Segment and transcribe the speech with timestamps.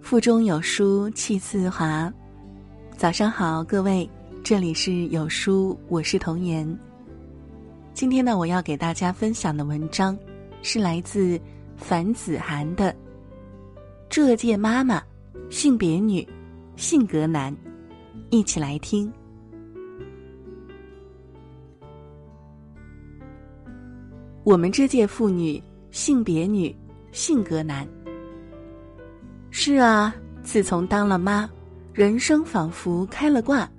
[0.00, 2.12] 腹中有书气自华。
[2.96, 4.10] 早上好，各位，
[4.42, 6.78] 这里是有书，我是童言。
[7.94, 10.18] 今天呢，我要给大家分享的文章
[10.62, 11.40] 是来自
[11.76, 12.92] 樊子涵的
[14.08, 15.02] 《这届妈妈，
[15.48, 16.26] 性别女，
[16.76, 17.52] 性格男》，
[18.30, 19.12] 一起来听。
[24.50, 26.74] 我们这届妇女，性别女，
[27.12, 27.86] 性格男。
[29.52, 31.48] 是啊，自从当了妈，
[31.92, 33.70] 人生仿佛开了挂。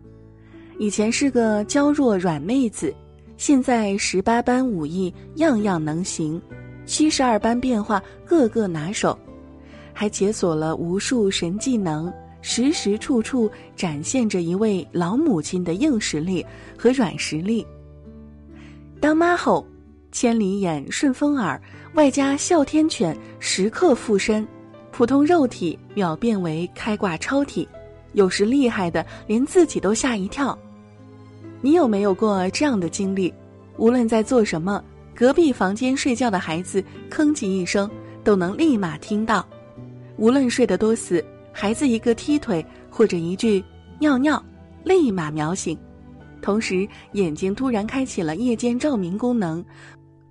[0.79, 2.95] 以前是个娇弱软妹子，
[3.35, 6.41] 现在十八般武艺样样能行，
[6.85, 9.19] 七十二般变化个个拿手，
[9.91, 12.09] 还解锁了无数神技能，
[12.41, 16.45] 时时处处展现着一位老母亲的硬实力
[16.77, 17.67] 和软实力。
[19.01, 19.67] 当妈后，
[20.11, 21.59] 千里眼、顺风耳，
[21.93, 24.45] 外加哮天犬，时刻附身。
[24.91, 27.67] 普通肉体秒变为开挂超体，
[28.13, 30.57] 有时厉害的连自己都吓一跳。
[31.61, 33.33] 你有没有过这样的经历？
[33.77, 34.83] 无论在做什么，
[35.15, 37.89] 隔壁房间睡觉的孩子吭叽一声，
[38.23, 39.47] 都能立马听到。
[40.17, 43.63] 无论睡得多死，孩子一个踢腿或者一句
[43.97, 44.43] “尿尿”，
[44.83, 45.77] 立马秒醒。
[46.41, 49.63] 同时，眼睛突然开启了夜间照明功能，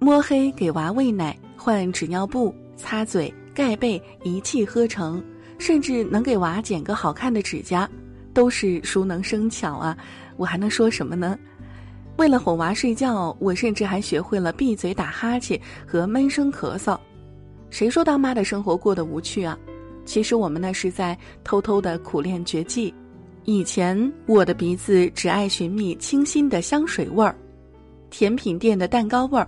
[0.01, 3.33] 摸黑给娃喂奶、换纸尿布、擦嘴。
[3.53, 5.23] 盖被一气呵成，
[5.59, 7.87] 甚至能给娃剪个好看的指甲，
[8.33, 9.95] 都是熟能生巧啊！
[10.37, 11.37] 我还能说什么呢？
[12.17, 16.97] 为了哄娃睡觉，我甚至还学会了闭嘴打哈欠和闷声咳嗽。
[17.69, 19.59] 谁说当妈的生活过得无趣啊？
[20.06, 22.95] 其实我们那是在偷偷的苦练绝技。
[23.45, 27.34] 以前我的鼻子只爱寻觅清新的香水味儿，
[28.09, 29.47] 甜品店的蛋糕味儿，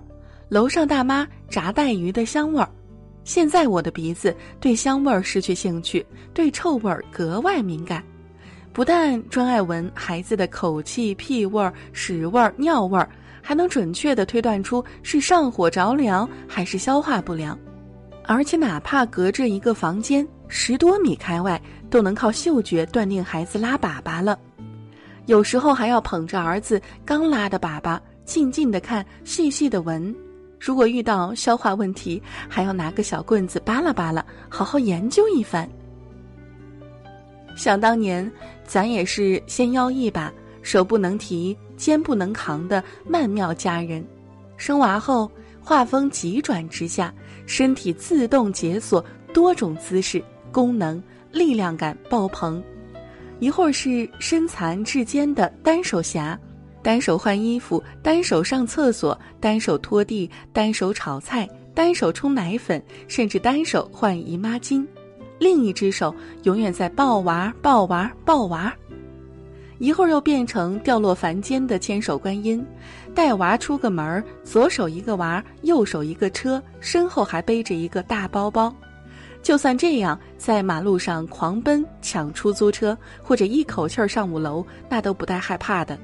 [0.53, 2.69] 楼上大妈炸带鱼的香味儿。
[3.25, 8.05] 现在我的鼻子对香味儿失去兴趣，对臭味儿格外敏感，
[8.71, 13.09] 不但专爱闻孩子的口气、屁味儿、屎味儿、尿味儿，
[13.41, 17.59] 还能准确的推断出是上火着凉还是消化不良，
[18.27, 21.59] 而且哪怕隔着一个房间十多米开外，
[21.89, 24.39] 都能靠嗅觉断定孩子拉粑粑了。
[25.25, 30.15] 有时候还要捧着儿子刚拉的粑粑，静静的看，细细的闻。
[30.65, 35.69] 如果遇到消化问题，还要拿个小棍子扒拉扒拉，好好研究一番。
[37.57, 38.31] 想当年，
[38.65, 44.07] 咱也是先腰一把，手不能提，肩不能扛的曼妙佳人。
[44.57, 45.29] 生娃后，
[45.61, 47.13] 画风急转直下，
[47.45, 50.23] 身体自动解锁多种姿势、
[50.53, 51.03] 功能，
[51.33, 52.63] 力量感爆棚。
[53.41, 56.39] 一会儿是身残志坚的单手侠。
[56.83, 64.85] 单手换衣服，单手上厕所，单手拖地，单手炒菜，单手冲奶粉，甚至单手换姨妈巾，
[65.39, 68.73] 另一只手永远在抱娃、抱娃、抱娃。
[69.79, 72.65] 一会儿又变成掉落凡间的千手观音，
[73.15, 78.73] 带娃出个门儿，左手一个娃，右手一个车，身后还背着一个大包包。
[79.43, 85.99] 就算这样，在马路上狂奔、抢出租车，或者一口气儿上五楼，那都不带害怕的。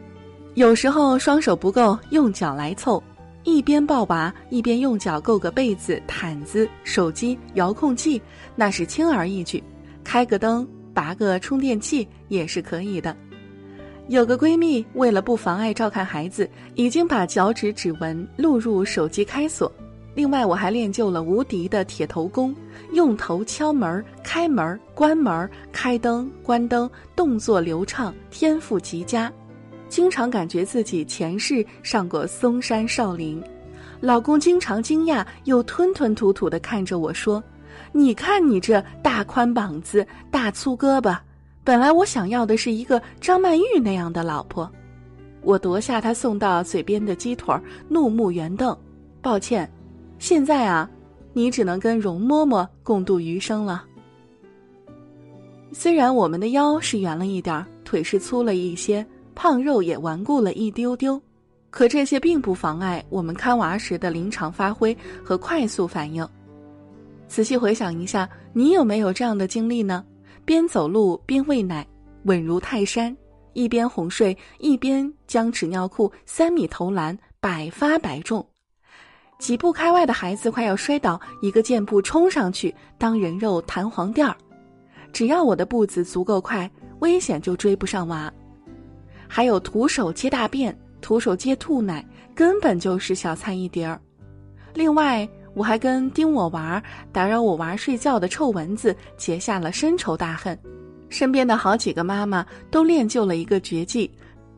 [0.58, 3.00] 有时候双手不够，用脚来凑，
[3.44, 8.20] 一边抱娃一边用脚够个被子、毯子、手机、遥控器，
[8.56, 9.62] 那是轻而易举。
[10.02, 13.16] 开个灯、拔个充电器也是可以的。
[14.08, 19.70] 有个闺蜜为了不妨碍照看孩子，已经把脚趾指纹录入手机开锁。
[20.12, 22.52] 另外，我还练就了无敌的铁头功，
[22.94, 29.32] 用头敲门、开门、关门、开灯、关灯，动作流畅，天赋极佳。
[29.88, 33.42] 经常感觉自己前世上过嵩山少林，
[34.00, 37.42] 老公经常惊讶又吞吞吐吐的看着我说
[37.92, 41.18] ：“你看你这大宽膀子、大粗胳膊，
[41.64, 44.70] 本来我想要的是一个张曼玉那样的老婆。”
[45.42, 47.54] 我夺下他送到嘴边的鸡腿，
[47.88, 48.76] 怒目圆瞪
[49.22, 49.70] ：“抱歉，
[50.18, 50.88] 现在啊，
[51.32, 53.84] 你只能跟容嬷嬷共度余生了。”
[55.72, 59.04] 虽然我们的腰是圆了一点，腿是粗了一些。
[59.40, 61.22] 胖肉也顽固了一丢丢，
[61.70, 64.94] 可这些并不妨碍我们看娃时的临场发挥
[65.24, 66.28] 和快速反应。
[67.28, 70.04] 仔细回想一下，你有没有这样的经历呢？
[70.44, 71.86] 边走路边喂奶，
[72.24, 73.14] 稳如泰山；
[73.52, 78.44] 一边哄睡，一边将纸尿裤三米投篮，百发百中。
[79.38, 84.36] 几步开外的孩子快要摔倒，一个箭步冲上去当人肉弹簧垫儿。
[85.12, 86.68] 只要我的步子足够快，
[86.98, 88.32] 危险就追不上娃。
[89.28, 92.04] 还有徒手接大便、徒手接吐奶，
[92.34, 94.00] 根本就是小菜一碟儿。
[94.74, 96.82] 另外，我还跟叮我娃、
[97.12, 100.58] 打扰我娃睡觉的臭蚊子结下了深仇大恨。
[101.08, 104.10] 身边的好几个妈妈都练就了一个绝技，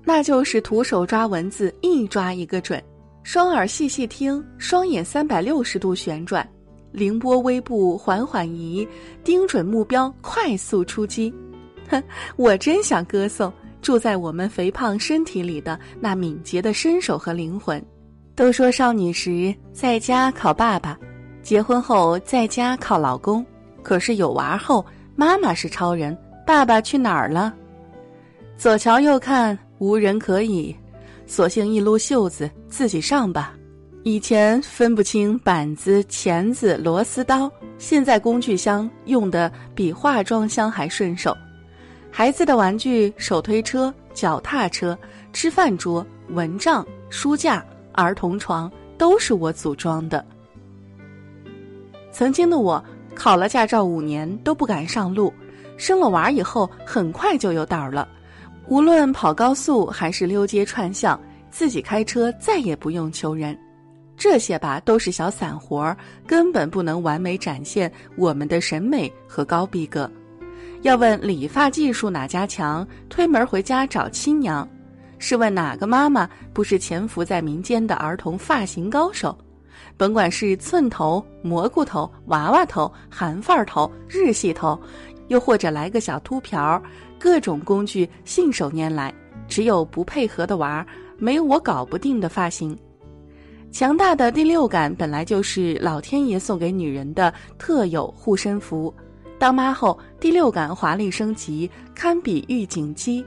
[0.04, 2.82] 那就是徒手抓蚊子，一抓一个准。
[3.22, 6.46] 双耳细细听，双眼三百六十度旋转，
[6.90, 8.86] 凌波微步缓缓移，
[9.22, 11.32] 盯准目标快速出击。
[11.88, 12.02] 哼，
[12.36, 17.82] 我真想歌颂住在我们肥胖身体里的那敏捷的身手和灵魂。
[18.34, 20.98] 都说少女时在家靠爸爸，
[21.42, 23.44] 结婚后在家靠老公，
[23.82, 24.84] 可是有娃后，
[25.14, 26.16] 妈妈是超人，
[26.46, 27.52] 爸爸去哪儿了？
[28.56, 30.74] 左瞧右看，无人可以。
[31.26, 33.54] 索性一撸袖子，自己上吧。
[34.02, 41.36] 以前分不清板子、钳子、螺丝刀，现在工具箱用的比化妆箱还顺手。
[42.10, 44.98] 孩子的玩具、手推车、脚踏车、
[45.32, 50.24] 吃饭桌、蚊帐、书架、儿童床，都是我组装的。
[52.12, 52.84] 曾经的我，
[53.14, 55.32] 考了驾照五年都不敢上路，
[55.76, 58.06] 生了娃以后，很快就有胆儿了。
[58.66, 61.18] 无论跑高速还是溜街串巷，
[61.50, 63.56] 自己开车再也不用求人。
[64.16, 65.96] 这些吧都是小散活儿，
[66.26, 70.10] 根本不能完美展现我们的审美和高逼格。
[70.82, 74.66] 要问理发技术哪家强，推门回家找亲娘。
[75.18, 79.36] 试问哪个妈妈不是潜伏在民间的儿童发型高手？
[79.98, 84.78] 甭管是寸头、蘑菇头、娃娃头、韩范儿头、日系头，
[85.28, 86.82] 又或者来个小秃瓢。
[87.18, 89.12] 各种工具信手拈来，
[89.46, 90.86] 只有不配合的娃，
[91.18, 92.74] 没有我搞不定的发型。
[93.70, 98.92] 强大的第六感本来就是老天爷送给女人的特有护身符。
[99.40, 103.24] 当妈后，第六感华丽升级，堪比预警机。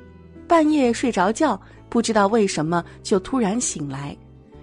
[0.48, 4.16] 半夜睡着觉，不知道为什么就突然醒来，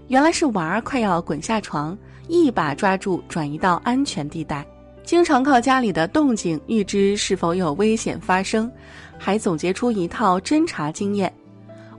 [0.06, 1.98] 原来是娃儿快要滚下床，
[2.28, 4.64] 一把抓住，转移到安全地带。
[5.02, 8.70] 经常靠家里的动静预知是否有危险发生。
[9.18, 11.34] 还总结出一套侦查经验，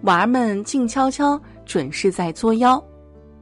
[0.03, 2.81] 娃儿们静悄悄，准是在作妖。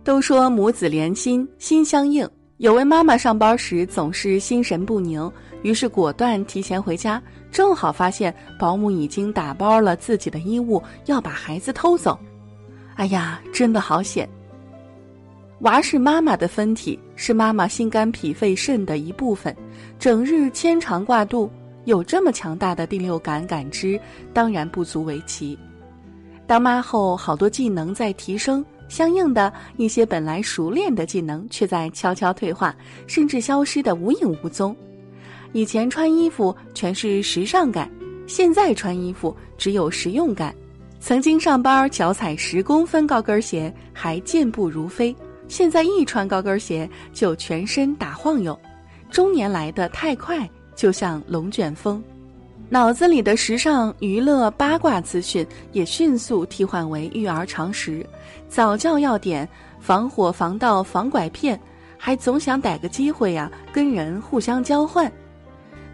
[0.03, 2.27] 都说母子连心，心相印。
[2.59, 7.21] 有位妈妈上班时总是心神不宁，于是果断提前回家，
[7.53, 12.19] 正好发现保姆已经打包了自己的衣物，要把孩子偷走。
[12.95, 14.27] 哎呀，真的好险！
[15.59, 19.55] 娃是妈妈的分体，是妈妈心肝脾肺肾的一部分，
[19.97, 21.49] 整日牵肠挂肚。
[21.85, 23.97] 有这么强大的第六感感知，
[24.33, 25.57] 当然不足为奇。
[26.45, 32.75] 当妈后，好多技能在提升，相应的一些本来熟练的技能却在悄悄退化，
[33.07, 34.75] 甚至消失的无影无踪。
[35.53, 37.89] 以前穿衣服全是时尚感，
[38.27, 40.53] 现在穿衣服只有实用感。
[40.99, 45.15] 曾经上班脚踩十公分高跟鞋还健步如飞，
[45.47, 48.59] 现在一穿高跟鞋就全身打晃悠。
[49.09, 50.49] 中年来的太快。
[50.75, 52.01] 就像龙卷风，
[52.71, 58.05] 脑子里的时尚、娱乐、八卦资讯也迅速替换为育儿常识。
[58.47, 59.47] 早教要点，
[59.79, 61.59] 防火、防盗、防拐骗，
[61.97, 65.11] 还总想逮个机会呀，跟人互相交换。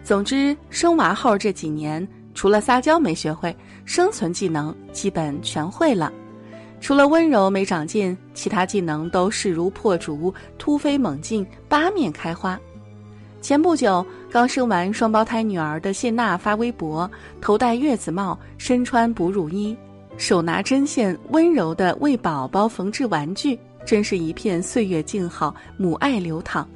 [0.04, 3.56] 总之，生娃后这几年，除了撒娇没学会，
[3.86, 6.12] 生存技能基本全会了。
[6.78, 12.60] 除了温柔没长进，其他技能都势如破竹，突飞猛进，八面开花。
[13.40, 19.74] 前不久，刚生完双胞胎女儿的谢娜发微博，头戴月子帽，身穿哺乳衣，
[20.18, 26.68] 手拿针线，温柔的为宝宝缝制玩具，真是一片岁月静好，母爱流淌。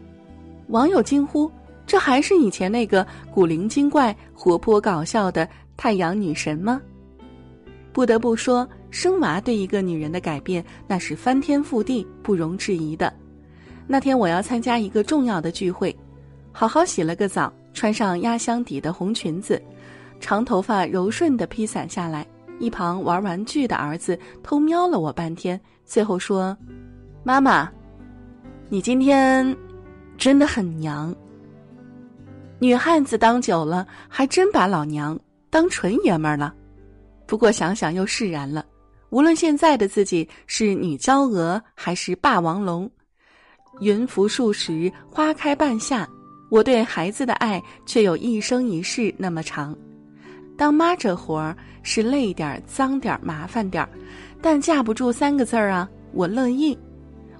[0.68, 1.50] 网友惊呼
[1.86, 6.80] ：“这还是以前那个古灵精怪、活泼搞笑的太阳女神吗？”
[7.92, 13.12] 不得不说，生娃对一个女人的改变，那是翻天覆地，不容置疑的。
[13.88, 15.94] 那天我要参加一个重要的聚会。
[16.52, 19.60] 好好洗了个澡，穿上压箱底的红裙子，
[20.20, 22.26] 长头发柔顺的披散下来。
[22.58, 26.54] 一旁玩玩具的儿子偷瞄了我半天，最后说
[27.24, 27.70] ：“妈妈，
[28.68, 29.56] 你今天
[30.18, 31.14] 真的很娘。
[32.58, 36.54] 女汉子当久了，还真把老娘当纯爷们儿了。
[37.26, 38.66] 不过想想又释然了。
[39.08, 42.90] 无论现在的自己是女娇娥还是霸王龙，
[43.80, 46.06] 云浮数十，花开半夏。”
[46.50, 49.74] 我对孩子的爱却有一生一世那么长，
[50.56, 53.88] 当妈这活儿是累点儿、脏点儿、麻烦点儿，
[54.42, 55.88] 但架不住三个字儿啊！
[56.12, 56.76] 我乐意，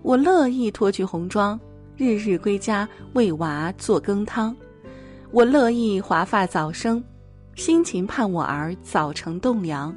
[0.02, 1.58] 我乐意脱去红妆，
[1.96, 4.54] 日日归家为娃做羹汤，
[5.32, 7.02] 我乐意华发早生，
[7.56, 9.92] 辛勤盼我儿早成栋梁，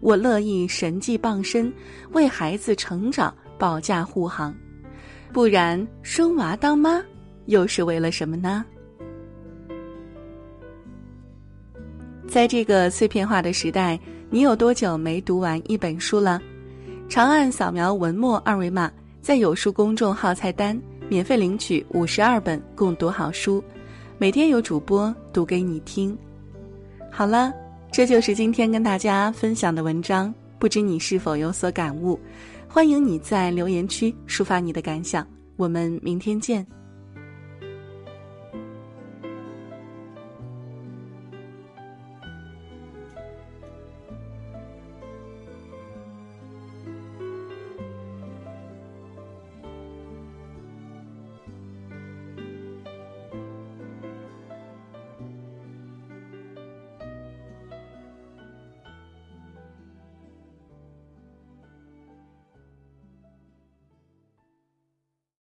[0.00, 1.72] 我乐意神迹傍身，
[2.12, 4.52] 为孩子成长保驾护航。
[5.32, 7.00] 不然生娃当妈
[7.46, 8.64] 又是为了什么呢？
[12.28, 13.98] 在这个碎片化的时代，
[14.30, 16.40] 你有多久没读完一本书了？
[17.08, 18.88] 长按扫描文末二维码，
[19.20, 23.60] 在有书公众号菜单免费领取五十二本共读好书，
[24.16, 26.16] 每天有主播读给你听。
[27.10, 27.52] 好了，
[27.90, 32.16] 这就是今天跟大家分享的文章，不知你是否有所感悟？
[32.68, 36.64] 欢迎你在留言区抒发你的感想，我们明天见。